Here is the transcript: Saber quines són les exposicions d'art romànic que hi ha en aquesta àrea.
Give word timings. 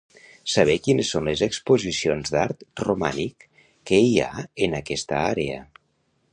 Saber 0.51 0.77
quines 0.87 1.11
són 1.15 1.29
les 1.31 1.43
exposicions 1.47 2.33
d'art 2.37 2.65
romànic 2.85 3.47
que 3.91 4.03
hi 4.09 4.19
ha 4.25 4.33
en 4.69 4.77
aquesta 4.83 5.21
àrea. 5.29 5.63